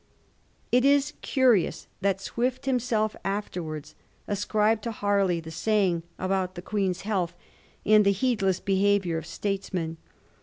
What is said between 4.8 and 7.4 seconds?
to Harley the saying about the Queen's health